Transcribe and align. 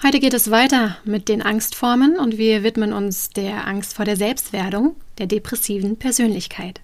Heute 0.00 0.20
geht 0.20 0.32
es 0.32 0.52
weiter 0.52 0.96
mit 1.02 1.28
den 1.28 1.42
Angstformen 1.42 2.18
und 2.18 2.38
wir 2.38 2.62
widmen 2.62 2.92
uns 2.92 3.30
der 3.30 3.66
Angst 3.66 3.94
vor 3.96 4.04
der 4.04 4.16
Selbstwerdung, 4.16 4.94
der 5.18 5.26
depressiven 5.26 5.96
Persönlichkeit. 5.96 6.80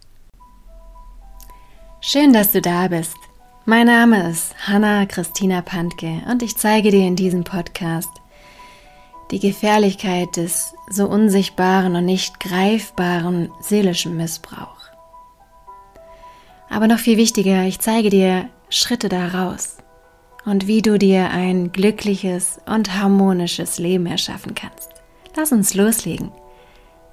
Schön, 2.01 2.33
dass 2.33 2.51
du 2.51 2.61
da 2.61 2.89
bist. 2.89 3.15
Mein 3.67 3.87
Name 3.87 4.29
ist 4.29 4.53
Hanna 4.67 5.07
Christina 5.07 5.63
Pantke 5.63 6.23
und 6.29 6.43
ich 6.43 6.57
zeige 6.57 6.91
dir 6.91 7.07
in 7.07 7.15
diesem 7.15 7.45
Podcast 7.45 8.11
die 9.31 9.39
Gefährlichkeit 9.39 10.37
des 10.37 10.75
so 10.91 11.07
unsichtbaren 11.07 11.95
und 11.95 12.07
nicht 12.07 12.41
greifbaren 12.41 13.53
seelischen 13.61 14.17
Missbrauchs. 14.17 14.91
Aber 16.69 16.89
noch 16.89 16.99
viel 16.99 17.17
wichtiger, 17.17 17.63
ich 17.63 17.79
zeige 17.79 18.11
dir 18.11 18.49
Schritte 18.71 19.09
daraus 19.09 19.77
und 20.45 20.67
wie 20.67 20.83
du 20.83 20.99
dir 20.99 21.31
ein 21.31 21.73
glückliches 21.73 22.61
und 22.67 22.95
harmonisches 22.95 23.79
Leben 23.79 24.07
erschaffen 24.07 24.55
kannst. 24.55 24.91
Lass 25.37 25.53
uns 25.53 25.75
loslegen. 25.75 26.31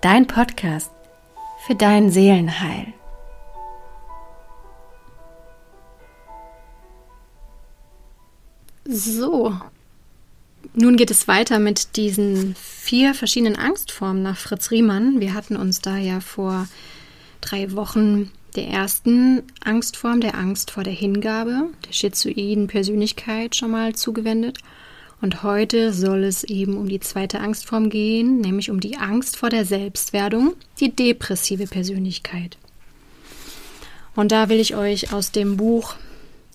Dein 0.01 0.27
Podcast 0.27 0.91
für 1.65 1.75
dein 1.75 2.09
Seelenheil. 2.11 2.93
So, 8.85 9.55
nun 10.73 10.97
geht 10.97 11.11
es 11.11 11.27
weiter 11.27 11.59
mit 11.59 11.95
diesen 11.95 12.55
vier 12.55 13.13
verschiedenen 13.13 13.55
Angstformen 13.55 14.23
nach 14.23 14.37
Fritz 14.37 14.71
Riemann. 14.71 15.19
Wir 15.19 15.33
hatten 15.33 15.55
uns 15.55 15.81
da 15.81 15.97
ja 15.97 16.19
vor 16.19 16.67
drei 17.41 17.73
Wochen 17.73 18.31
der 18.55 18.67
ersten 18.67 19.43
Angstform, 19.63 20.21
der 20.21 20.35
Angst 20.35 20.71
vor 20.71 20.83
der 20.83 20.93
Hingabe, 20.93 21.69
der 21.87 21.93
schizoiden 21.93 22.67
Persönlichkeit 22.67 23.55
schon 23.55 23.71
mal 23.71 23.95
zugewendet. 23.95 24.59
Und 25.21 25.43
heute 25.43 25.93
soll 25.93 26.23
es 26.23 26.43
eben 26.43 26.77
um 26.77 26.89
die 26.89 26.99
zweite 26.99 27.39
Angstform 27.39 27.89
gehen, 27.89 28.41
nämlich 28.41 28.71
um 28.71 28.79
die 28.79 28.97
Angst 28.97 29.37
vor 29.37 29.49
der 29.49 29.65
Selbstwerdung, 29.65 30.55
die 30.79 30.91
depressive 30.91 31.67
Persönlichkeit. 31.67 32.57
Und 34.15 34.31
da 34.31 34.49
will 34.49 34.59
ich 34.59 34.75
euch 34.75 35.13
aus 35.13 35.31
dem 35.31 35.57
Buch 35.57 35.95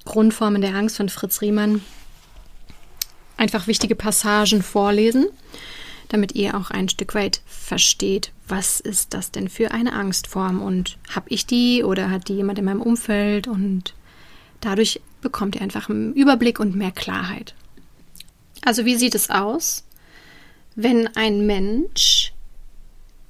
Grundformen 0.05 0.63
der 0.63 0.75
Angst 0.75 0.97
von 0.97 1.09
Fritz 1.09 1.41
Riemann 1.41 1.81
einfach 3.37 3.67
wichtige 3.67 3.95
Passagen 3.95 4.63
vorlesen 4.63 5.27
damit 6.09 6.35
ihr 6.35 6.57
auch 6.57 6.71
ein 6.71 6.89
Stück 6.89 7.15
weit 7.15 7.41
versteht, 7.47 8.33
was 8.49 8.81
ist 8.81 9.15
das 9.15 9.31
denn 9.31 9.49
für 9.49 9.73
eine 9.73 9.93
Angstform 9.93 10.63
und 10.63 10.99
habe 11.11 11.29
ich 11.31 11.47
die 11.47 11.83
oder 11.83 12.11
hat 12.11 12.29
die 12.29 12.35
jemand 12.35 12.59
in 12.59 12.65
meinem 12.65 12.83
Umfeld 12.83 13.49
und 13.49 13.95
dadurch 14.61 15.01
bekommt 15.21 15.57
ihr 15.57 15.63
einfach 15.63 15.89
einen 15.89 16.15
Überblick 16.15 16.61
und 16.61 16.77
mehr 16.77 16.93
Klarheit. 16.93 17.55
Also 18.65 18.85
wie 18.85 18.97
sieht 18.97 19.15
es 19.15 19.31
aus, 19.31 19.85
wenn 20.75 21.09
ein 21.17 21.47
Mensch 21.47 22.33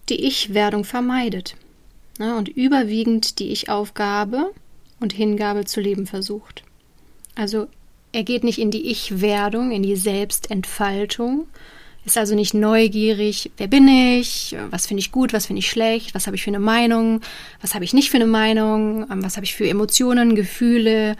die 0.08 0.26
Ich-Werdung 0.26 0.84
vermeidet 0.84 1.56
ne, 2.18 2.36
und 2.36 2.48
überwiegend 2.48 3.38
die 3.38 3.48
Ich-Aufgabe 3.48 4.52
und 5.00 5.12
Hingabe 5.12 5.64
zu 5.64 5.80
leben 5.80 6.06
versucht? 6.06 6.62
Also 7.34 7.68
er 8.12 8.22
geht 8.22 8.44
nicht 8.44 8.58
in 8.58 8.70
die 8.70 8.90
Ich-Werdung, 8.90 9.72
in 9.72 9.82
die 9.82 9.96
Selbstentfaltung, 9.96 11.46
ist 12.06 12.16
also 12.16 12.36
nicht 12.36 12.54
neugierig, 12.54 13.50
wer 13.56 13.66
bin 13.66 13.88
ich, 13.88 14.56
was 14.70 14.86
finde 14.86 15.00
ich 15.00 15.10
gut, 15.10 15.32
was 15.32 15.46
finde 15.46 15.58
ich 15.58 15.68
schlecht, 15.68 16.14
was 16.14 16.26
habe 16.26 16.36
ich 16.36 16.44
für 16.44 16.50
eine 16.50 16.60
Meinung, 16.60 17.20
was 17.60 17.74
habe 17.74 17.84
ich 17.84 17.92
nicht 17.92 18.10
für 18.10 18.16
eine 18.16 18.26
Meinung, 18.26 19.10
ähm, 19.10 19.24
was 19.24 19.36
habe 19.36 19.44
ich 19.44 19.54
für 19.54 19.68
Emotionen, 19.68 20.36
Gefühle 20.36 21.16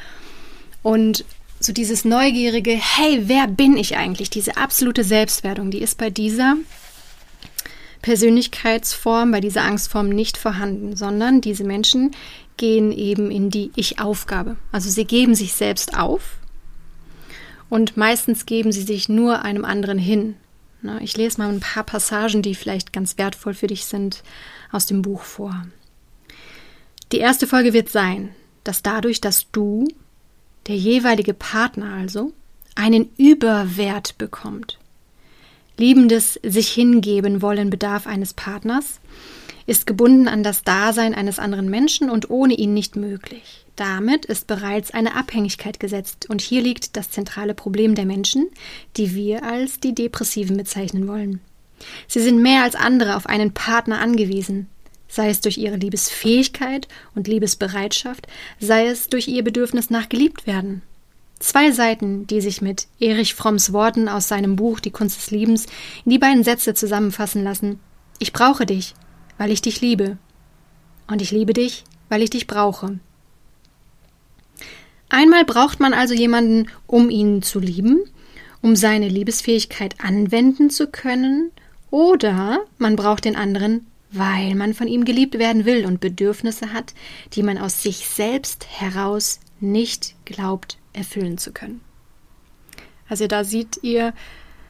und 0.83 1.25
so 1.59 1.73
dieses 1.73 2.05
neugierige, 2.05 2.71
hey, 2.71 3.23
wer 3.25 3.49
bin 3.49 3.77
ich 3.77 3.97
eigentlich? 3.97 4.31
Diese 4.31 4.57
absolute 4.57 5.03
Selbstwertung, 5.03 5.73
die 5.73 5.81
ist 5.81 5.99
bei 5.99 6.09
dieser 6.09 6.57
Persönlichkeitsform, 8.03 9.33
bei 9.33 9.41
dieser 9.41 9.65
Angstform 9.65 10.11
nicht 10.11 10.37
vorhanden, 10.37 10.95
sondern 10.95 11.41
diese 11.41 11.65
Menschen 11.65 12.13
gehen 12.57 12.93
eben 12.93 13.33
in 13.33 13.51
die 13.51 13.73
Ich-Aufgabe. 13.75 14.57
Also 14.71 14.89
sie 14.89 15.05
geben 15.05 15.35
sich 15.35 15.55
selbst 15.55 15.99
auf 15.99 16.37
und 17.69 17.97
meistens 17.97 18.47
geben 18.47 18.71
sie 18.71 18.83
sich 18.83 19.09
nur 19.09 19.43
einem 19.43 19.65
anderen 19.65 19.99
hin. 19.99 20.37
Ne? 20.87 21.01
Ich 21.03 21.17
lese 21.17 21.39
mal 21.39 21.53
ein 21.53 21.61
paar 21.61 21.85
Passagen, 21.85 22.43
die 22.43 22.55
vielleicht 22.55 22.93
ganz 22.93 23.19
wertvoll 23.19 23.55
für 23.55 23.67
dich 23.67 23.85
sind, 23.85 24.23
aus 24.73 24.87
dem 24.87 25.03
Buch 25.03 25.23
vor. 25.23 25.67
Die 27.13 27.19
erste 27.19 27.47
Folge 27.47 27.73
wird 27.73 27.89
sein, 27.89 28.31
dass 28.65 28.83
dadurch, 28.83 29.21
dass 29.21 29.51
du, 29.53 29.87
der 30.67 30.77
jeweilige 30.77 31.35
Partner 31.35 31.93
also, 31.93 32.33
einen 32.75 33.11
Überwert 33.17 34.19
bekommt. 34.19 34.79
Liebendes 35.77 36.41
sich 36.43 36.71
hingeben 36.71 37.43
wollen 37.43 37.71
bedarf 37.71 38.07
eines 38.07 38.33
Partners, 38.33 39.01
ist 39.67 39.87
gebunden 39.87 40.29
an 40.29 40.43
das 40.43 40.63
Dasein 40.63 41.15
eines 41.15 41.39
anderen 41.39 41.69
Menschen 41.69 42.09
und 42.09 42.31
ohne 42.31 42.55
ihn 42.55 42.73
nicht 42.73 42.97
möglich. 42.97 43.66
Damit 43.77 44.25
ist 44.25 44.47
bereits 44.47 44.91
eine 44.93 45.15
Abhängigkeit 45.15 45.79
gesetzt 45.79 46.29
und 46.31 46.41
hier 46.41 46.63
liegt 46.63 46.97
das 46.97 47.11
zentrale 47.11 47.55
Problem 47.55 47.95
der 47.95 48.07
Menschen, 48.07 48.49
die 48.97 49.15
wir 49.15 49.45
als 49.45 49.81
die 49.81 49.95
Depressiven 49.95 50.57
bezeichnen 50.57 51.07
wollen. 51.07 51.41
Sie 52.09 52.21
sind 52.21 52.41
mehr 52.41 52.63
als 52.63 52.75
andere 52.75 53.17
auf 53.17 53.27
einen 53.27 53.53
Partner 53.53 54.01
angewiesen, 54.01 54.69
sei 55.09 55.29
es 55.29 55.43
durch 55.43 55.59
ihre 55.59 55.77
Liebesfähigkeit 55.77 56.89
und 57.15 57.29
Liebesbereitschaft, 57.29 58.27
sei 58.59 58.87
es 58.87 59.11
durch 59.11 59.29
ihr 59.29 59.45
Bedürfnis 59.45 59.91
nach 59.91 60.09
geliebt 60.09 60.47
werden. 60.47 60.81
Zwei 61.39 61.71
Seiten, 61.71 62.27
die 62.27 62.41
sich 62.41 62.63
mit 62.63 62.87
Erich 62.99 63.35
Fromms 63.35 63.75
Worten 63.75 64.09
aus 64.09 64.27
seinem 64.27 64.57
Buch 64.57 64.81
Die 64.81 64.91
Kunst 64.91 65.19
des 65.19 65.31
Liebens 65.31 65.67
in 66.07 66.13
die 66.13 66.19
beiden 66.19 66.45
Sätze 66.45 66.73
zusammenfassen 66.73 67.45
lassen. 67.45 67.79
Ich 68.19 68.33
brauche 68.33 68.65
dich, 68.65 68.95
weil 69.37 69.51
ich 69.51 69.61
dich 69.61 69.83
liebe. 69.83 70.17
Und 71.07 71.21
ich 71.21 71.31
liebe 71.31 71.53
dich, 71.53 71.85
weil 72.09 72.23
ich 72.23 72.31
dich 72.31 72.47
brauche. 72.47 72.99
Einmal 75.09 75.45
braucht 75.45 75.81
man 75.81 75.95
also 75.95 76.15
jemanden, 76.15 76.69
um 76.87 77.11
ihn 77.11 77.43
zu 77.43 77.61
lieben, 77.61 78.01
um 78.63 78.77
seine 78.77 79.09
Liebesfähigkeit 79.09 79.95
anwenden 80.01 80.71
zu 80.71 80.89
können, 80.89 81.53
oder 81.91 82.61
man 82.79 82.97
braucht 82.97 83.25
den 83.25 83.37
anderen, 83.37 83.87
weil 84.11 84.55
man 84.55 84.75
von 84.75 84.89
ihm 84.89 85.05
geliebt 85.05 85.39
werden 85.39 85.65
will 85.65 85.87
und 85.87 86.01
Bedürfnisse 86.01 86.73
hat, 86.73 86.95
die 87.33 87.43
man 87.43 87.59
aus 87.59 87.83
sich 87.83 88.07
selbst 88.09 88.67
heraus 88.69 89.41
nicht 89.61 90.15
glaubt 90.25 90.79
erfüllen 90.93 91.39
zu 91.39 91.53
können. 91.53 91.81
Also 93.09 93.27
da 93.27 93.45
seht 93.45 93.79
ihr, 93.83 94.13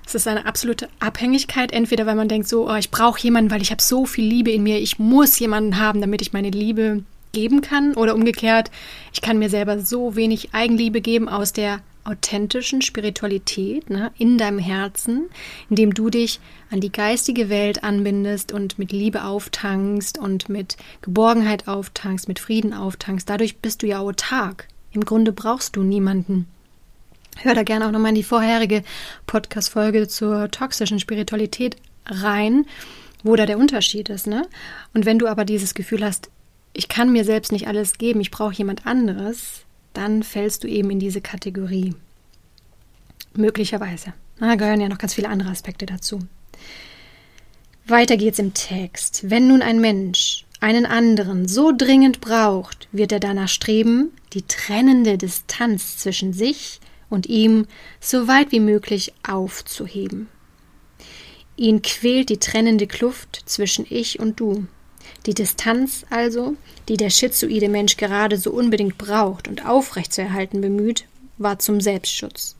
es 0.06 0.14
ist 0.14 0.28
eine 0.28 0.46
absolute 0.46 0.88
Abhängigkeit, 1.00 1.72
entweder 1.72 2.06
weil 2.06 2.16
man 2.16 2.28
denkt 2.28 2.48
so, 2.48 2.70
oh, 2.70 2.76
ich 2.76 2.90
brauche 2.90 3.20
jemanden, 3.20 3.50
weil 3.50 3.62
ich 3.62 3.70
habe 3.70 3.82
so 3.82 4.04
viel 4.04 4.24
Liebe 4.24 4.50
in 4.50 4.62
mir, 4.62 4.78
ich 4.78 4.98
muss 4.98 5.38
jemanden 5.38 5.78
haben, 5.78 6.00
damit 6.00 6.22
ich 6.22 6.32
meine 6.32 6.50
Liebe 6.50 7.02
geben 7.36 7.60
kann 7.60 7.92
oder 7.92 8.14
umgekehrt, 8.14 8.70
ich 9.12 9.20
kann 9.20 9.38
mir 9.38 9.50
selber 9.50 9.78
so 9.78 10.16
wenig 10.16 10.54
Eigenliebe 10.54 11.02
geben 11.02 11.28
aus 11.28 11.52
der 11.52 11.80
authentischen 12.02 12.80
Spiritualität 12.80 13.90
ne, 13.90 14.10
in 14.16 14.38
deinem 14.38 14.58
Herzen, 14.58 15.28
indem 15.68 15.92
du 15.92 16.08
dich 16.08 16.40
an 16.70 16.80
die 16.80 16.90
geistige 16.90 17.50
Welt 17.50 17.84
anbindest 17.84 18.52
und 18.52 18.78
mit 18.78 18.90
Liebe 18.90 19.24
auftankst 19.24 20.16
und 20.16 20.48
mit 20.48 20.78
Geborgenheit 21.02 21.68
auftankst, 21.68 22.26
mit 22.26 22.38
Frieden 22.38 22.72
auftankst. 22.72 23.28
Dadurch 23.28 23.58
bist 23.58 23.82
du 23.82 23.86
ja 23.86 23.98
autark. 23.98 24.66
Im 24.92 25.04
Grunde 25.04 25.32
brauchst 25.32 25.76
du 25.76 25.82
niemanden. 25.82 26.46
Hör 27.42 27.54
da 27.54 27.64
gerne 27.64 27.86
auch 27.86 27.92
nochmal 27.92 28.10
in 28.10 28.14
die 28.14 28.22
vorherige 28.22 28.82
Podcast-Folge 29.26 30.08
zur 30.08 30.50
toxischen 30.50 31.00
Spiritualität 31.00 31.76
rein, 32.06 32.64
wo 33.22 33.36
da 33.36 33.44
der 33.44 33.58
Unterschied 33.58 34.08
ist. 34.08 34.26
Ne? 34.26 34.46
Und 34.94 35.04
wenn 35.04 35.18
du 35.18 35.26
aber 35.26 35.44
dieses 35.44 35.74
Gefühl 35.74 36.02
hast, 36.02 36.30
ich 36.76 36.88
kann 36.88 37.10
mir 37.10 37.24
selbst 37.24 37.52
nicht 37.52 37.68
alles 37.68 37.98
geben, 37.98 38.20
ich 38.20 38.30
brauche 38.30 38.54
jemand 38.54 38.86
anderes, 38.86 39.64
dann 39.92 40.22
fällst 40.22 40.62
du 40.62 40.68
eben 40.68 40.90
in 40.90 40.98
diese 40.98 41.20
Kategorie. 41.20 41.94
Möglicherweise. 43.34 44.12
Da 44.38 44.54
gehören 44.56 44.80
ja 44.80 44.88
noch 44.88 44.98
ganz 44.98 45.14
viele 45.14 45.28
andere 45.28 45.50
Aspekte 45.50 45.86
dazu. 45.86 46.20
Weiter 47.86 48.16
geht's 48.16 48.38
im 48.38 48.52
Text. 48.52 49.30
Wenn 49.30 49.48
nun 49.48 49.62
ein 49.62 49.80
Mensch 49.80 50.44
einen 50.60 50.86
anderen 50.86 51.48
so 51.48 51.72
dringend 51.76 52.20
braucht, 52.20 52.88
wird 52.92 53.12
er 53.12 53.20
danach 53.20 53.48
streben, 53.48 54.10
die 54.32 54.42
trennende 54.42 55.16
Distanz 55.16 55.96
zwischen 55.96 56.32
sich 56.32 56.80
und 57.08 57.26
ihm 57.26 57.66
so 58.00 58.28
weit 58.28 58.52
wie 58.52 58.60
möglich 58.60 59.14
aufzuheben. 59.26 60.28
Ihn 61.56 61.80
quält 61.80 62.28
die 62.28 62.38
trennende 62.38 62.86
Kluft 62.86 63.42
zwischen 63.46 63.86
ich 63.88 64.18
und 64.18 64.40
du. 64.40 64.66
Die 65.26 65.34
Distanz 65.34 66.04
also, 66.10 66.56
die 66.88 66.96
der 66.96 67.10
schizoide 67.10 67.68
Mensch 67.68 67.96
gerade 67.96 68.36
so 68.36 68.50
unbedingt 68.50 68.98
braucht 68.98 69.48
und 69.48 69.66
aufrechtzuerhalten 69.66 70.60
bemüht, 70.60 71.06
war 71.38 71.58
zum 71.58 71.80
Selbstschutz. 71.80 72.56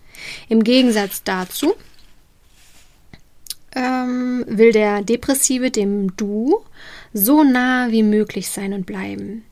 Im 0.48 0.64
Gegensatz 0.64 1.22
dazu 1.22 1.75
ähm, 3.75 4.44
will 4.48 4.72
der 4.72 5.02
Depressive 5.02 5.70
dem 5.70 6.16
Du 6.16 6.64
so 7.12 7.44
nah 7.44 7.90
wie 7.90 8.02
möglich 8.02 8.49
sein 8.49 8.72
und 8.72 8.87
bleiben. 8.87 9.44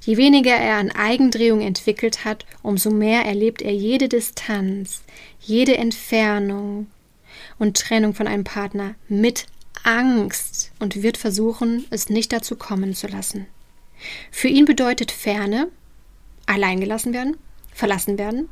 Je 0.00 0.16
weniger 0.16 0.54
er 0.54 0.76
an 0.76 0.90
Eigendrehung 0.90 1.60
entwickelt 1.60 2.24
hat, 2.24 2.44
umso 2.62 2.90
mehr 2.90 3.24
erlebt 3.24 3.62
er 3.62 3.72
jede 3.72 4.08
Distanz, 4.08 5.02
jede 5.40 5.76
Entfernung, 5.78 6.86
und 7.58 7.76
Trennung 7.76 8.14
von 8.14 8.26
einem 8.26 8.44
Partner 8.44 8.94
mit 9.08 9.46
Angst 9.84 10.59
und 10.80 11.02
wird 11.02 11.16
versuchen, 11.16 11.84
es 11.90 12.08
nicht 12.08 12.32
dazu 12.32 12.56
kommen 12.56 12.94
zu 12.94 13.06
lassen. 13.06 13.46
Für 14.30 14.48
ihn 14.48 14.64
bedeutet 14.64 15.12
Ferne 15.12 15.68
alleingelassen 16.46 17.12
werden, 17.12 17.36
verlassen 17.72 18.18
werden, 18.18 18.48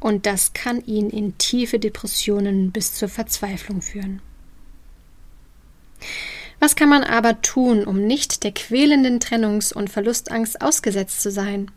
und 0.00 0.26
das 0.26 0.52
kann 0.52 0.84
ihn 0.84 1.10
in 1.10 1.36
tiefe 1.38 1.78
Depressionen 1.78 2.70
bis 2.70 2.94
zur 2.94 3.08
Verzweiflung 3.08 3.82
führen. 3.82 4.22
Was 6.60 6.76
kann 6.76 6.88
man 6.88 7.02
aber 7.02 7.42
tun, 7.42 7.84
um 7.84 8.06
nicht 8.06 8.44
der 8.44 8.52
quälenden 8.52 9.20
Trennungs- 9.20 9.72
und 9.74 9.90
Verlustangst 9.90 10.60
ausgesetzt 10.60 11.22
zu 11.22 11.30
sein? 11.30 11.70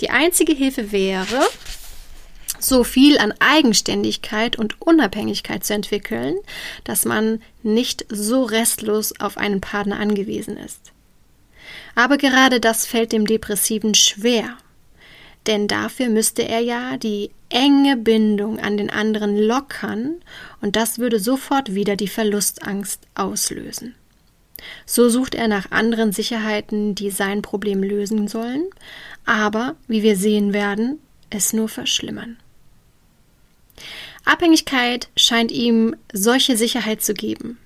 Die 0.00 0.10
einzige 0.10 0.52
Hilfe 0.52 0.92
wäre, 0.92 1.40
so 2.58 2.84
viel 2.84 3.18
an 3.18 3.34
Eigenständigkeit 3.38 4.56
und 4.56 4.80
Unabhängigkeit 4.80 5.64
zu 5.64 5.74
entwickeln, 5.74 6.36
dass 6.84 7.04
man 7.04 7.40
nicht 7.62 8.06
so 8.08 8.44
restlos 8.44 9.18
auf 9.20 9.36
einen 9.36 9.60
Partner 9.60 9.98
angewiesen 9.98 10.56
ist. 10.56 10.92
Aber 11.94 12.18
gerade 12.18 12.60
das 12.60 12.86
fällt 12.86 13.12
dem 13.12 13.26
Depressiven 13.26 13.94
schwer, 13.94 14.56
denn 15.46 15.68
dafür 15.68 16.08
müsste 16.08 16.42
er 16.42 16.60
ja 16.60 16.96
die 16.96 17.30
enge 17.48 17.96
Bindung 17.96 18.58
an 18.58 18.76
den 18.76 18.90
anderen 18.90 19.36
lockern, 19.36 20.16
und 20.60 20.76
das 20.76 20.98
würde 20.98 21.20
sofort 21.20 21.74
wieder 21.74 21.96
die 21.96 22.08
Verlustangst 22.08 23.02
auslösen. 23.14 23.94
So 24.84 25.08
sucht 25.08 25.34
er 25.34 25.48
nach 25.48 25.70
anderen 25.70 26.12
Sicherheiten, 26.12 26.94
die 26.94 27.10
sein 27.10 27.42
Problem 27.42 27.82
lösen 27.82 28.26
sollen, 28.26 28.64
aber, 29.24 29.76
wie 29.86 30.02
wir 30.02 30.16
sehen 30.16 30.52
werden, 30.52 30.98
es 31.30 31.52
nur 31.52 31.68
verschlimmern. 31.68 32.36
Abhängigkeit 34.24 35.08
scheint 35.16 35.52
ihm 35.52 35.96
solche 36.12 36.56
Sicherheit 36.56 37.02
zu 37.02 37.14
geben. 37.14 37.58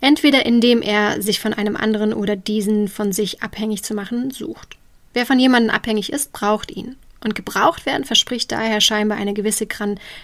Entweder 0.00 0.44
indem 0.44 0.82
er 0.82 1.22
sich 1.22 1.38
von 1.38 1.54
einem 1.54 1.76
anderen 1.76 2.12
oder 2.12 2.34
diesen 2.34 2.88
von 2.88 3.12
sich 3.12 3.42
abhängig 3.42 3.82
zu 3.84 3.94
machen 3.94 4.30
sucht. 4.30 4.76
Wer 5.14 5.26
von 5.26 5.38
jemandem 5.38 5.70
abhängig 5.70 6.12
ist, 6.12 6.32
braucht 6.32 6.70
ihn. 6.70 6.96
Und 7.22 7.34
gebraucht 7.36 7.86
werden 7.86 8.04
verspricht 8.04 8.50
daher 8.50 8.80
scheinbar 8.80 9.18
eine 9.18 9.32
gewisse, 9.32 9.66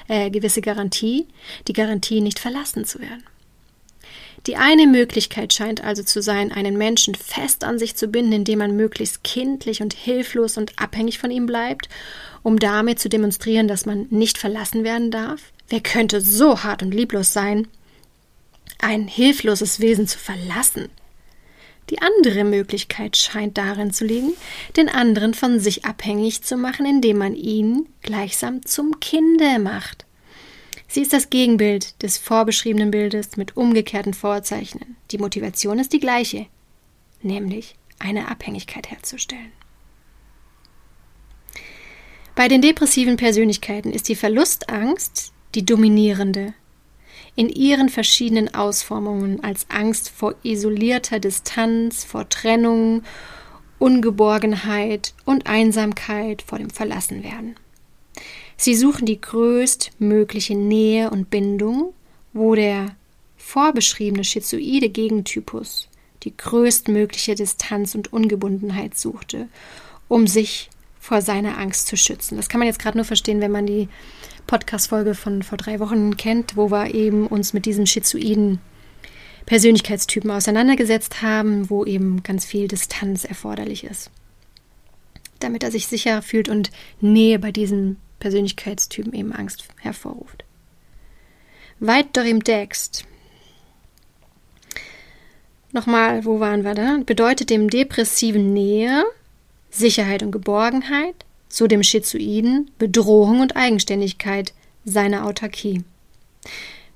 äh, 0.08 0.30
gewisse 0.30 0.60
Garantie, 0.60 1.26
die 1.68 1.72
Garantie 1.72 2.20
nicht 2.20 2.40
verlassen 2.40 2.84
zu 2.84 2.98
werden. 3.00 3.22
Die 4.46 4.56
eine 4.56 4.86
Möglichkeit 4.86 5.52
scheint 5.52 5.82
also 5.82 6.02
zu 6.02 6.22
sein, 6.22 6.52
einen 6.52 6.78
Menschen 6.78 7.14
fest 7.14 7.64
an 7.64 7.78
sich 7.78 7.96
zu 7.96 8.08
binden, 8.08 8.32
indem 8.32 8.60
man 8.60 8.76
möglichst 8.76 9.24
kindlich 9.24 9.82
und 9.82 9.94
hilflos 9.94 10.56
und 10.56 10.72
abhängig 10.78 11.18
von 11.18 11.30
ihm 11.30 11.46
bleibt, 11.46 11.88
um 12.42 12.58
damit 12.58 12.98
zu 12.98 13.08
demonstrieren, 13.08 13.68
dass 13.68 13.84
man 13.84 14.06
nicht 14.10 14.38
verlassen 14.38 14.84
werden 14.84 15.10
darf. 15.10 15.40
Wer 15.68 15.80
könnte 15.80 16.20
so 16.20 16.62
hart 16.62 16.82
und 16.82 16.94
lieblos 16.94 17.32
sein, 17.32 17.68
ein 18.78 19.08
hilfloses 19.08 19.80
Wesen 19.80 20.06
zu 20.06 20.18
verlassen? 20.18 20.88
Die 21.90 22.00
andere 22.00 22.44
Möglichkeit 22.44 23.16
scheint 23.16 23.56
darin 23.56 23.92
zu 23.92 24.04
liegen, 24.04 24.34
den 24.76 24.88
anderen 24.88 25.34
von 25.34 25.58
sich 25.58 25.84
abhängig 25.84 26.42
zu 26.42 26.56
machen, 26.56 26.84
indem 26.84 27.18
man 27.18 27.34
ihn 27.34 27.86
gleichsam 28.02 28.64
zum 28.64 29.00
Kinde 29.00 29.58
macht. 29.58 30.04
Sie 30.90 31.02
ist 31.02 31.12
das 31.12 31.28
Gegenbild 31.28 32.02
des 32.02 32.16
vorbeschriebenen 32.16 32.90
Bildes 32.90 33.36
mit 33.36 33.56
umgekehrten 33.58 34.14
Vorzeichen. 34.14 34.96
Die 35.10 35.18
Motivation 35.18 35.78
ist 35.78 35.92
die 35.92 36.00
gleiche, 36.00 36.46
nämlich 37.20 37.76
eine 37.98 38.28
Abhängigkeit 38.28 38.90
herzustellen. 38.90 39.52
Bei 42.34 42.48
den 42.48 42.62
depressiven 42.62 43.16
Persönlichkeiten 43.16 43.92
ist 43.92 44.08
die 44.08 44.14
Verlustangst 44.14 45.32
die 45.54 45.66
dominierende, 45.66 46.54
in 47.34 47.48
ihren 47.48 47.88
verschiedenen 47.88 48.54
Ausformungen 48.54 49.44
als 49.44 49.66
Angst 49.68 50.08
vor 50.08 50.34
isolierter 50.42 51.20
Distanz, 51.20 52.04
vor 52.04 52.28
Trennung, 52.28 53.02
Ungeborgenheit 53.78 55.14
und 55.24 55.46
Einsamkeit 55.46 56.42
vor 56.42 56.58
dem 56.58 56.70
Verlassenwerden. 56.70 57.56
Sie 58.60 58.74
suchen 58.74 59.06
die 59.06 59.20
größtmögliche 59.20 60.56
Nähe 60.56 61.10
und 61.10 61.30
Bindung, 61.30 61.94
wo 62.32 62.56
der 62.56 62.96
vorbeschriebene 63.36 64.24
schizoide 64.24 64.88
Gegentypus 64.88 65.88
die 66.24 66.36
größtmögliche 66.36 67.36
Distanz 67.36 67.94
und 67.94 68.12
Ungebundenheit 68.12 68.98
suchte, 68.98 69.48
um 70.08 70.26
sich 70.26 70.70
vor 70.98 71.22
seiner 71.22 71.56
Angst 71.56 71.86
zu 71.86 71.96
schützen. 71.96 72.36
Das 72.36 72.48
kann 72.48 72.58
man 72.58 72.66
jetzt 72.66 72.80
gerade 72.80 72.98
nur 72.98 73.04
verstehen, 73.04 73.40
wenn 73.40 73.52
man 73.52 73.64
die 73.64 73.88
Podcast-Folge 74.48 75.14
von 75.14 75.44
vor 75.44 75.56
drei 75.56 75.78
Wochen 75.78 76.16
kennt, 76.16 76.56
wo 76.56 76.72
wir 76.72 76.92
eben 76.92 77.28
uns 77.28 77.52
mit 77.52 77.64
diesen 77.64 77.86
schizoiden 77.86 78.58
Persönlichkeitstypen 79.46 80.32
auseinandergesetzt 80.32 81.22
haben, 81.22 81.70
wo 81.70 81.84
eben 81.84 82.24
ganz 82.24 82.44
viel 82.44 82.66
Distanz 82.66 83.24
erforderlich 83.24 83.84
ist. 83.84 84.10
Damit 85.38 85.62
er 85.62 85.70
sich 85.70 85.86
sicher 85.86 86.22
fühlt 86.22 86.48
und 86.48 86.72
Nähe 87.00 87.38
bei 87.38 87.52
diesen 87.52 87.98
Persönlichkeitstypen 88.18 89.12
eben 89.14 89.32
Angst 89.32 89.64
hervorruft. 89.80 90.44
Weiter 91.80 92.24
im 92.24 92.42
Text. 92.42 93.04
Nochmal, 95.72 96.24
wo 96.24 96.40
waren 96.40 96.64
wir 96.64 96.74
da? 96.74 96.98
Bedeutet 97.04 97.50
dem 97.50 97.70
Depressiven 97.70 98.52
Nähe, 98.52 99.04
Sicherheit 99.70 100.22
und 100.22 100.32
Geborgenheit, 100.32 101.24
zu 101.48 101.66
dem 101.66 101.82
Schizoiden 101.82 102.70
Bedrohung 102.78 103.40
und 103.40 103.56
Eigenständigkeit 103.56 104.52
seiner 104.84 105.26
Autarkie. 105.26 105.84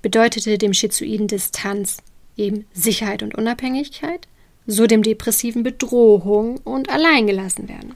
Bedeutete 0.00 0.58
dem 0.58 0.74
Schizoiden 0.74 1.28
Distanz 1.28 1.98
eben 2.36 2.66
Sicherheit 2.72 3.22
und 3.22 3.34
Unabhängigkeit, 3.34 4.26
so 4.66 4.86
dem 4.86 5.02
Depressiven 5.02 5.62
Bedrohung 5.62 6.58
und 6.64 6.88
alleingelassen 6.88 7.68
werden. 7.68 7.94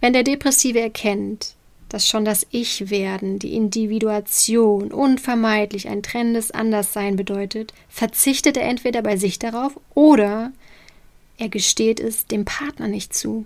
Wenn 0.00 0.12
der 0.12 0.24
Depressive 0.24 0.80
erkennt, 0.80 1.54
dass 1.90 2.08
schon 2.08 2.24
das 2.24 2.46
Ich-Werden, 2.50 3.38
die 3.38 3.54
Individuation 3.54 4.92
unvermeidlich 4.92 5.88
ein 5.88 6.02
trennendes 6.02 6.50
Anderssein 6.50 7.16
bedeutet, 7.16 7.74
verzichtet 7.88 8.56
er 8.56 8.68
entweder 8.68 9.02
bei 9.02 9.16
sich 9.16 9.38
darauf 9.38 9.78
oder 9.94 10.52
er 11.36 11.48
gesteht 11.48 12.00
es 12.00 12.26
dem 12.26 12.44
Partner 12.44 12.88
nicht 12.88 13.14
zu 13.14 13.44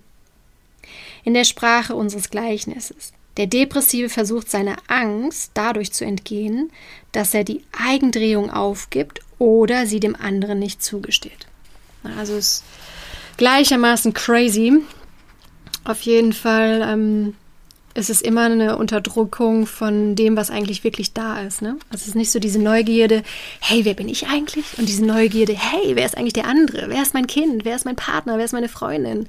in 1.24 1.34
der 1.34 1.44
Sprache 1.44 1.96
unseres 1.96 2.30
Gleichnisses. 2.30 3.12
Der 3.36 3.46
Depressive 3.46 4.10
versucht 4.10 4.50
seiner 4.50 4.76
Angst 4.86 5.52
dadurch 5.54 5.92
zu 5.92 6.04
entgehen, 6.04 6.70
dass 7.12 7.34
er 7.34 7.42
die 7.42 7.64
Eigendrehung 7.72 8.50
aufgibt 8.50 9.20
oder 9.38 9.86
sie 9.86 10.00
dem 10.00 10.14
anderen 10.14 10.58
nicht 10.58 10.82
zugesteht. 10.82 11.46
Also 12.16 12.36
ist 12.36 12.62
gleichermaßen 13.38 14.12
crazy. 14.14 14.82
Auf 15.84 16.02
jeden 16.02 16.32
Fall 16.32 16.86
ähm, 16.86 17.34
ist 17.94 18.10
es 18.10 18.20
immer 18.20 18.46
eine 18.46 18.76
Unterdrückung 18.76 19.66
von 19.66 20.16
dem, 20.16 20.36
was 20.36 20.50
eigentlich 20.50 20.84
wirklich 20.84 21.12
da 21.12 21.40
ist. 21.40 21.62
Ne? 21.62 21.76
Also 21.90 22.02
es 22.02 22.08
ist 22.08 22.16
nicht 22.16 22.32
so 22.32 22.38
diese 22.38 22.60
Neugierde, 22.60 23.22
hey, 23.60 23.84
wer 23.84 23.94
bin 23.94 24.08
ich 24.08 24.26
eigentlich? 24.26 24.66
Und 24.78 24.88
diese 24.88 25.04
Neugierde, 25.04 25.54
hey, 25.56 25.94
wer 25.94 26.06
ist 26.06 26.16
eigentlich 26.16 26.32
der 26.32 26.46
andere? 26.46 26.88
Wer 26.88 27.02
ist 27.02 27.14
mein 27.14 27.26
Kind? 27.26 27.64
Wer 27.64 27.76
ist 27.76 27.84
mein 27.84 27.96
Partner? 27.96 28.36
Wer 28.36 28.44
ist 28.44 28.52
meine 28.52 28.68
Freundin? 28.68 29.28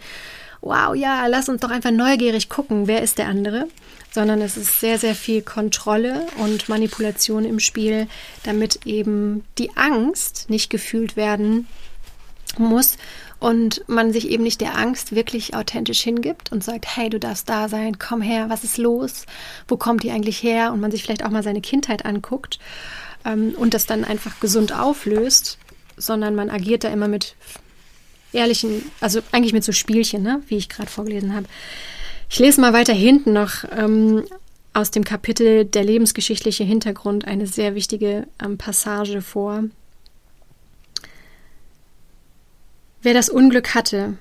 wow, 0.65 0.95
ja, 0.95 1.27
lass 1.27 1.47
uns 1.47 1.61
doch 1.61 1.69
einfach 1.69 1.91
neugierig 1.91 2.49
gucken, 2.49 2.87
wer 2.87 3.01
ist 3.01 3.19
der 3.19 3.27
andere, 3.27 3.67
sondern 4.11 4.41
es 4.41 4.57
ist 4.57 4.79
sehr, 4.79 4.97
sehr 4.97 5.15
viel 5.15 5.43
Kontrolle 5.43 6.25
und 6.37 6.67
Manipulation 6.67 7.45
im 7.45 7.59
Spiel, 7.59 8.07
damit 8.43 8.85
eben 8.85 9.45
die 9.59 9.77
Angst 9.77 10.49
nicht 10.49 10.69
gefühlt 10.69 11.15
werden 11.15 11.67
muss 12.57 12.97
und 13.39 13.83
man 13.87 14.13
sich 14.13 14.29
eben 14.29 14.43
nicht 14.43 14.61
der 14.61 14.77
Angst 14.77 15.15
wirklich 15.15 15.55
authentisch 15.55 16.01
hingibt 16.01 16.51
und 16.51 16.63
sagt, 16.63 16.85
hey, 16.95 17.09
du 17.09 17.19
darfst 17.19 17.49
da 17.49 17.69
sein, 17.69 17.99
komm 17.99 18.21
her, 18.21 18.49
was 18.49 18.63
ist 18.63 18.77
los, 18.77 19.25
wo 19.67 19.77
kommt 19.77 20.03
die 20.03 20.11
eigentlich 20.11 20.41
her 20.41 20.71
und 20.71 20.79
man 20.79 20.91
sich 20.91 21.03
vielleicht 21.03 21.25
auch 21.25 21.31
mal 21.31 21.43
seine 21.43 21.61
Kindheit 21.61 22.05
anguckt 22.05 22.59
ähm, 23.25 23.53
und 23.57 23.73
das 23.73 23.85
dann 23.85 24.05
einfach 24.05 24.39
gesund 24.39 24.77
auflöst, 24.77 25.57
sondern 25.97 26.35
man 26.35 26.49
agiert 26.49 26.83
da 26.83 26.89
immer 26.89 27.07
mit 27.07 27.35
ehrlichen, 28.31 28.83
also 28.99 29.21
eigentlich 29.31 29.53
mit 29.53 29.63
so 29.63 29.71
Spielchen, 29.71 30.23
ne, 30.23 30.41
wie 30.47 30.57
ich 30.57 30.69
gerade 30.69 30.89
vorgelesen 30.89 31.35
habe. 31.35 31.47
Ich 32.29 32.39
lese 32.39 32.59
mal 32.61 32.73
weiter 32.73 32.93
hinten 32.93 33.33
noch 33.33 33.63
ähm, 33.71 34.23
aus 34.73 34.91
dem 34.91 35.03
Kapitel 35.03 35.65
Der 35.65 35.83
lebensgeschichtliche 35.83 36.63
Hintergrund 36.63 37.25
eine 37.25 37.47
sehr 37.47 37.75
wichtige 37.75 38.27
ähm, 38.43 38.57
Passage 38.57 39.21
vor. 39.21 39.63
Wer 43.05 43.13
das 43.13 43.29
Unglück 43.29 43.75
hatte, 43.75 44.17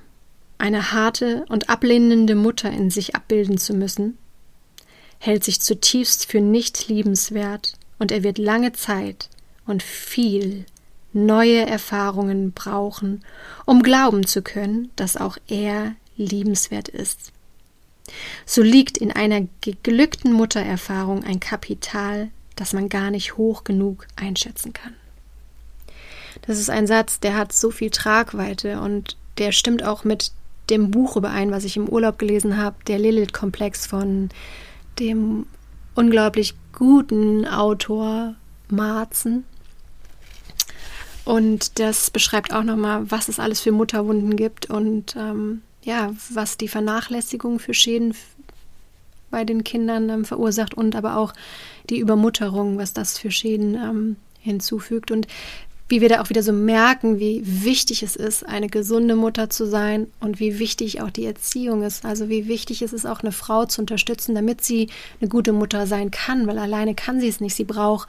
eine 0.59 0.93
harte 0.93 1.47
und 1.49 1.71
ablehnende 1.71 2.35
Mutter 2.35 2.71
in 2.71 2.91
sich 2.91 3.15
abbilden 3.17 3.57
zu 3.57 3.73
müssen, 3.73 4.19
hält 5.19 5.43
sich 5.43 5.63
zutiefst 5.63 6.31
für 6.31 6.43
nicht 6.43 6.89
liebenswert 6.89 7.79
und 7.99 8.13
er 8.13 8.23
wird 8.23 8.37
lange 8.37 8.75
Zeit 8.75 9.31
und 9.65 9.83
viel 9.83 10.67
neue 11.15 11.65
Erfahrungen 11.65 12.53
brauchen, 12.53 13.25
um 13.65 13.83
glauben 13.83 14.27
zu 14.27 14.43
können, 14.43 14.91
dass 14.97 15.17
auch 15.17 15.39
er 15.49 15.95
liebenswert 16.19 16.91
ist. 16.91 17.33
So 18.45 18.61
liegt 18.61 18.99
in 18.99 19.11
einer 19.11 19.49
geglückten 19.63 20.31
Muttererfahrung 20.35 21.25
ein 21.25 21.41
Kapital 21.41 22.29
das 22.57 22.73
man 22.73 22.89
gar 22.89 23.11
nicht 23.11 23.37
hoch 23.37 23.65
genug 23.65 24.07
einschätzen 24.17 24.73
kann. 24.73 24.95
Das 26.43 26.59
ist 26.59 26.71
ein 26.71 26.87
Satz, 26.87 27.21
der 27.21 27.37
hat 27.37 27.53
so 27.53 27.71
viel 27.71 27.91
Tragweite 27.91 28.81
und 28.81 29.17
der 29.39 29.53
stimmt 29.53 29.83
auch 29.83 30.05
mit 30.05 30.33
dem 30.71 30.91
Buch 30.91 31.17
überein, 31.17 31.51
was 31.51 31.65
ich 31.65 31.77
im 31.77 31.89
Urlaub 31.89 32.19
gelesen 32.19 32.57
habe, 32.57 32.77
der 32.87 32.99
Lilith-Komplex 32.99 33.87
von 33.87 34.31
dem 34.99 35.47
unglaublich 35.95 36.55
guten 36.73 37.47
Autor 37.47 38.35
Marzen. 38.69 39.45
Und 41.25 41.79
das 41.79 42.11
beschreibt 42.11 42.53
auch 42.53 42.63
nochmal, 42.63 43.11
was 43.11 43.29
es 43.29 43.39
alles 43.41 43.61
für 43.61 43.73
Mutterwunden 43.73 44.37
gibt 44.37 44.67
und 44.67 45.17
ähm, 45.17 45.63
ja, 45.83 46.13
was 46.31 46.59
die 46.59 46.69
Vernachlässigung 46.69 47.59
für 47.59 47.75
Schäden 47.75 48.15
bei 49.31 49.45
den 49.45 49.65
Kindern 49.65 50.11
ähm, 50.11 50.25
verursacht 50.25 50.75
und 50.75 50.95
aber 50.95 51.17
auch 51.17 51.33
die 51.91 51.99
Übermutterung, 51.99 52.79
was 52.79 52.93
das 52.93 53.19
für 53.19 53.31
Schäden 53.31 53.75
ähm, 53.75 54.17
hinzufügt. 54.39 55.11
Und 55.11 55.27
wie 55.89 56.01
wir 56.01 56.09
da 56.09 56.23
auch 56.23 56.31
wieder 56.31 56.43
so 56.43 56.53
merken, 56.53 57.19
wie 57.19 57.43
wichtig 57.45 58.03
es 58.03 58.17
ist, 58.17 58.47
eine 58.49 58.69
gesunde 58.69 59.17
Mutter 59.17 59.51
zu 59.51 59.67
sein 59.67 60.07
und 60.21 60.41
wie 60.41 60.59
wichtig 60.59 61.03
auch 61.03 61.11
die 61.11 61.27
Erziehung 61.27 61.83
ist. 61.83 62.05
Also 62.07 62.29
wie 62.29 62.49
wichtig 62.49 62.81
es 62.81 62.93
ist, 62.93 63.07
auch 63.07 63.21
eine 63.21 63.33
Frau 63.33 63.67
zu 63.67 63.83
unterstützen, 63.83 64.35
damit 64.35 64.65
sie 64.65 64.89
eine 65.21 65.29
gute 65.29 65.53
Mutter 65.53 65.87
sein 65.87 66.11
kann, 66.11 66.47
weil 66.47 66.59
alleine 66.59 66.95
kann 66.95 67.21
sie 67.21 67.29
es 67.29 67.41
nicht. 67.41 67.55
Sie 67.55 67.65
braucht 67.65 68.09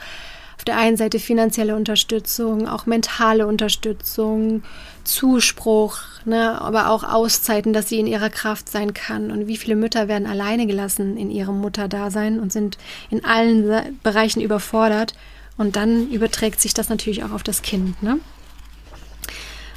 auf 0.58 0.64
der 0.64 0.78
einen 0.78 0.96
Seite 0.96 1.20
finanzielle 1.20 1.76
Unterstützung, 1.76 2.68
auch 2.68 2.86
mentale 2.86 3.46
Unterstützung, 3.46 4.64
Zuspruch, 5.04 6.00
ne, 6.24 6.60
aber 6.62 6.90
auch 6.90 7.04
Auszeiten, 7.04 7.74
dass 7.74 7.90
sie 7.90 8.00
in 8.00 8.08
ihrer 8.08 8.30
Kraft 8.30 8.70
sein 8.70 8.94
kann. 8.94 9.32
Und 9.32 9.48
wie 9.48 9.58
viele 9.58 9.76
Mütter 9.76 10.08
werden 10.08 10.28
alleine 10.28 10.66
gelassen 10.66 11.18
in 11.18 11.30
ihrem 11.30 11.60
Mutterdasein 11.60 12.40
und 12.40 12.54
sind 12.54 12.78
in 13.10 13.26
allen 13.26 14.00
Bereichen 14.02 14.42
überfordert. 14.42 15.14
Und 15.58 15.76
dann 15.76 16.10
überträgt 16.10 16.60
sich 16.60 16.74
das 16.74 16.90
natürlich 16.90 17.24
auch 17.24 17.32
auf 17.32 17.44
das 17.44 17.62
Kind. 17.62 18.02
Ne? 18.04 18.20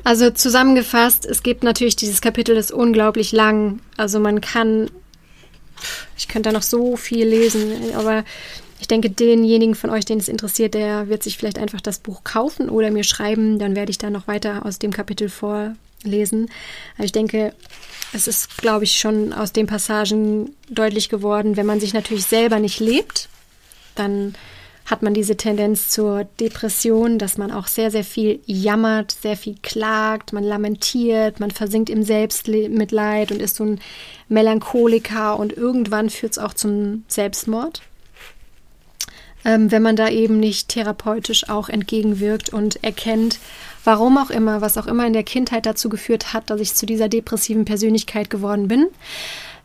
Also 0.05 0.31
zusammengefasst, 0.31 1.27
es 1.27 1.43
gibt 1.43 1.63
natürlich 1.63 1.97
dieses 1.97 2.21
Kapitel, 2.21 2.55
das 2.55 2.71
unglaublich 2.71 3.33
lang. 3.33 3.81
Also 3.97 4.21
man 4.21 4.41
kann, 4.41 4.91
ich 6.17 6.29
könnte 6.29 6.49
da 6.49 6.53
noch 6.53 6.63
so 6.63 6.97
viel 6.97 7.27
lesen, 7.27 7.95
aber 7.95 8.25
ich 8.81 8.89
denke, 8.89 9.11
denjenigen 9.11 9.75
von 9.75 9.91
euch, 9.91 10.05
den 10.05 10.19
es 10.19 10.29
interessiert, 10.29 10.75
der 10.75 11.09
wird 11.09 11.23
sich 11.23 11.37
vielleicht 11.37 11.59
einfach 11.59 11.81
das 11.81 11.99
Buch 11.99 12.23
kaufen 12.25 12.69
oder 12.69 12.91
mir 12.91 13.05
schreiben. 13.05 13.59
Dann 13.59 13.77
werde 13.77 13.91
ich 13.91 13.99
da 13.99 14.09
noch 14.11 14.29
weiter 14.29 14.65
aus 14.65 14.79
dem 14.79 14.93
Kapitel 14.93 15.29
vorlesen. 15.29 16.49
Also 16.97 17.05
ich 17.05 17.13
denke, 17.13 17.53
es 18.13 18.29
ist, 18.29 18.57
glaube 18.57 18.85
ich, 18.85 18.99
schon 18.99 19.33
aus 19.33 19.53
den 19.53 19.67
Passagen 19.67 20.55
deutlich 20.71 21.09
geworden, 21.09 21.57
wenn 21.57 21.67
man 21.67 21.81
sich 21.81 21.93
natürlich 21.93 22.25
selber 22.25 22.61
nicht 22.61 22.81
lebt, 22.81 23.29
dann 23.95 24.35
hat 24.89 25.03
man 25.03 25.13
diese 25.13 25.37
Tendenz 25.37 25.89
zur 25.91 26.25
Depression, 26.41 27.19
dass 27.19 27.37
man 27.37 27.53
auch 27.53 27.67
sehr, 27.67 27.91
sehr 27.91 28.05
viel 28.05 28.41
jammert, 28.47 29.13
sehr 29.13 29.37
viel 29.37 29.57
klagt, 29.63 30.33
man 30.33 30.43
lamentiert, 30.43 31.41
man 31.41 31.51
versinkt 31.51 31.91
im 31.91 32.03
Selbstmitleid 32.03 33.31
und 33.31 33.43
ist 33.43 33.57
so 33.57 33.65
ein 33.65 33.81
Melancholiker 34.29 35.39
und 35.39 35.53
irgendwann 35.53 36.09
führt 36.09 36.33
es 36.33 36.39
auch 36.39 36.55
zum 36.55 37.05
Selbstmord. 37.07 37.83
Ähm, 39.45 39.71
wenn 39.71 39.83
man 39.83 39.95
da 39.95 40.09
eben 40.09 40.41
nicht 40.41 40.71
therapeutisch 40.71 41.51
auch 41.51 41.69
entgegenwirkt 41.69 42.49
und 42.49 42.83
erkennt, 42.83 43.39
warum 43.85 44.17
auch 44.17 44.31
immer, 44.31 44.63
was 44.63 44.79
auch 44.79 44.87
immer 44.87 45.07
in 45.07 45.13
der 45.13 45.23
Kindheit 45.23 45.67
dazu 45.67 45.91
geführt 45.91 46.33
hat, 46.33 46.49
dass 46.49 46.63
ich 46.63 46.75
zu 46.75 46.87
dieser 46.87 47.11
depressiven 47.11 47.67
Persönlichkeit 47.67 48.31
geworden 48.31 48.69
bin. 48.69 48.87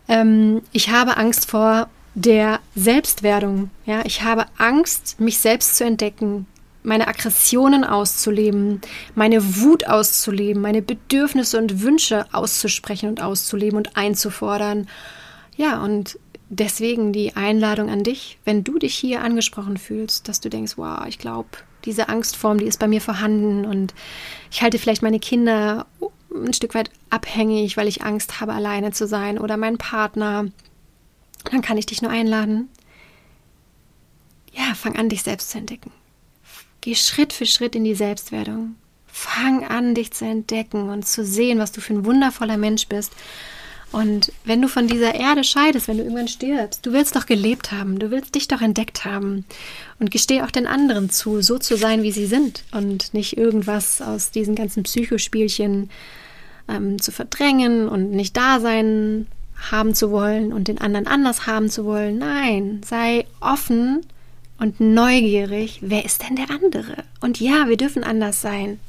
Ähm, 0.10 0.62
ich 0.74 0.90
habe 0.90 1.16
Angst 1.16 1.50
vor 1.50 1.88
der 2.16 2.60
Selbstwerdung. 2.76 3.70
Ja, 3.86 4.04
ich 4.06 4.24
habe 4.24 4.46
Angst, 4.58 5.20
mich 5.20 5.40
selbst 5.40 5.76
zu 5.78 5.84
entdecken, 5.84 6.46
meine 6.84 7.08
Aggressionen 7.08 7.84
auszuleben, 7.84 8.82
meine 9.16 9.58
Wut 9.58 9.88
auszuleben, 9.88 10.62
meine 10.62 10.82
Bedürfnisse 10.82 11.58
und 11.58 11.82
Wünsche 11.82 12.26
auszusprechen 12.34 13.10
und 13.10 13.22
auszuleben 13.22 13.78
und 13.78 13.96
einzufordern. 13.96 14.88
Ja, 15.56 15.82
und 15.82 16.20
deswegen 16.50 17.14
die 17.14 17.36
Einladung 17.36 17.90
an 17.90 18.04
dich, 18.04 18.38
wenn 18.46 18.64
du 18.64 18.78
dich 18.78 18.96
hier 18.96 19.22
angesprochen 19.22 19.78
fühlst, 19.78 20.28
dass 20.28 20.42
du 20.42 20.50
denkst, 20.50 20.74
wow, 20.78 21.06
ich 21.08 21.20
glaube, 21.20 21.50
diese 21.86 22.10
Angstform, 22.10 22.60
die 22.60 22.66
ist 22.66 22.80
bei 22.80 22.88
mir 22.88 23.02
vorhanden 23.02 23.66
und 23.66 23.94
ich 24.52 24.62
halte 24.62 24.78
vielleicht 24.78 25.04
meine 25.04 25.20
Kinder 25.20 25.86
ein 26.34 26.54
Stück 26.54 26.76
weit 26.76 26.90
abhängig, 27.10 27.78
weil 27.78 27.88
ich 27.88 28.04
Angst 28.04 28.42
habe, 28.42 28.54
alleine 28.54 28.92
zu 28.92 29.08
sein 29.08 29.38
oder 29.38 29.58
meinen 29.58 29.78
Partner 29.78 30.46
dann 31.52 31.62
kann 31.62 31.78
ich 31.78 31.86
dich 31.86 32.02
nur 32.02 32.12
einladen. 32.12 32.70
Ja, 34.54 34.76
fang 34.76 34.96
an, 34.96 35.10
dich 35.10 35.24
selbst 35.24 35.52
zu 35.52 35.58
entdecken. 35.58 35.92
Geh 36.82 36.96
Schritt 36.96 37.34
für 37.34 37.46
Schritt 37.46 37.76
in 37.76 37.84
die 37.84 37.96
Selbstwerdung. 37.96 38.76
Fang 39.08 39.66
an, 39.66 39.96
dich 39.96 40.12
zu 40.12 40.26
entdecken 40.26 40.90
und 40.90 41.08
zu 41.08 41.26
sehen, 41.26 41.60
was 41.60 41.72
du 41.72 41.82
für 41.82 41.94
ein 41.94 42.06
wundervoller 42.06 42.58
Mensch 42.58 42.88
bist. 42.88 43.14
Und 43.92 44.32
wenn 44.44 44.60
du 44.60 44.68
von 44.68 44.88
dieser 44.88 45.14
Erde 45.14 45.44
scheidest, 45.44 45.88
wenn 45.88 45.98
du 45.98 46.04
irgendwann 46.04 46.28
stirbst, 46.28 46.84
du 46.84 46.94
willst 46.94 47.16
doch 47.16 47.28
gelebt 47.28 47.72
haben, 47.72 48.00
du 48.00 48.10
willst 48.10 48.34
dich 48.34 48.48
doch 48.48 48.62
entdeckt 48.62 49.06
haben. 49.06 49.46
Und 50.00 50.10
gesteh 50.10 50.42
auch 50.42 50.50
den 50.50 50.66
anderen 50.66 51.12
zu, 51.12 51.44
so 51.44 51.60
zu 51.60 51.78
sein, 51.78 52.02
wie 52.02 52.12
sie 52.12 52.26
sind 52.26 52.64
und 52.72 53.14
nicht 53.14 53.38
irgendwas 53.38 54.02
aus 54.02 54.32
diesen 54.32 54.56
ganzen 54.56 54.82
Psychospielchen 54.82 55.92
ähm, 56.68 57.00
zu 57.00 57.12
verdrängen 57.12 57.88
und 57.88 58.12
nicht 58.12 58.36
da 58.36 58.60
sein 58.60 59.28
haben 59.72 59.94
zu 59.94 60.12
wollen 60.12 60.54
und 60.54 60.68
den 60.68 60.80
anderen 60.80 61.08
anders 61.08 61.48
haben 61.48 61.70
zu 61.70 61.86
wollen. 61.86 62.18
Nein, 62.18 62.82
sei 62.86 63.26
offen 63.40 64.02
und 64.60 64.80
neugierig. 64.80 65.80
Wer 65.82 66.06
ist 66.06 66.24
denn 66.24 66.36
der 66.36 66.50
andere? 66.50 67.04
Und 67.22 67.40
ja, 67.40 67.68
wir 67.68 67.78
dürfen 67.78 68.04
anders 68.04 68.42
sein. 68.42 68.80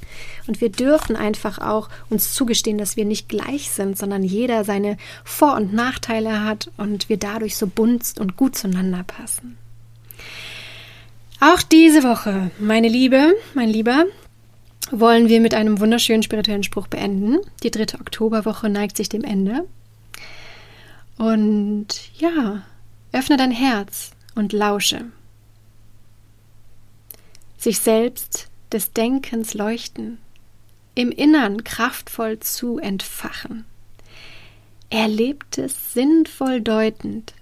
Und 0.46 0.60
wir 0.60 0.70
dürfen 0.70 1.16
einfach 1.16 1.58
auch 1.58 1.88
uns 2.10 2.34
zugestehen, 2.34 2.78
dass 2.78 2.96
wir 2.96 3.04
nicht 3.04 3.28
gleich 3.28 3.70
sind, 3.70 3.96
sondern 3.96 4.22
jeder 4.22 4.64
seine 4.64 4.96
Vor- 5.24 5.56
und 5.56 5.72
Nachteile 5.72 6.44
hat 6.44 6.70
und 6.76 7.08
wir 7.08 7.16
dadurch 7.16 7.56
so 7.56 7.66
bunt 7.66 8.14
und 8.18 8.36
gut 8.36 8.56
zueinander 8.56 9.04
passen. 9.04 9.56
Auch 11.40 11.62
diese 11.62 12.02
Woche, 12.02 12.50
meine 12.58 12.88
Liebe, 12.88 13.34
mein 13.54 13.68
Lieber, 13.68 14.04
wollen 14.90 15.28
wir 15.28 15.40
mit 15.40 15.54
einem 15.54 15.80
wunderschönen 15.80 16.22
spirituellen 16.22 16.62
Spruch 16.62 16.86
beenden. 16.86 17.38
Die 17.62 17.70
dritte 17.70 17.98
Oktoberwoche 18.00 18.68
neigt 18.68 18.96
sich 18.96 19.08
dem 19.08 19.24
Ende. 19.24 19.64
Und 21.18 22.10
ja, 22.18 22.62
öffne 23.12 23.36
dein 23.36 23.50
Herz 23.50 24.12
und 24.34 24.52
lausche. 24.52 25.06
Sich 27.56 27.78
selbst 27.78 28.48
des 28.72 28.92
Denkens 28.92 29.54
leuchten, 29.54 30.18
im 30.94 31.10
Innern 31.10 31.64
kraftvoll 31.64 32.40
zu 32.40 32.78
entfachen. 32.78 33.64
Erlebtes 34.90 35.92
sinnvoll 35.94 36.60
deutend 36.60 37.34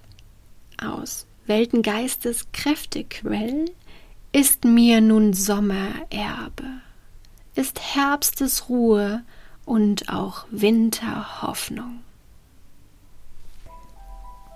aus 0.81 1.27
Weltengeistes 1.45 2.47
Kräftequell 2.53 3.65
ist 4.31 4.63
mir 4.63 5.01
nun 5.01 5.33
Sommererbe, 5.33 6.63
ist 7.55 7.95
Herbstes 7.95 8.69
Ruhe 8.69 9.23
und 9.65 10.09
auch 10.09 10.45
Winterhoffnung. 10.51 11.99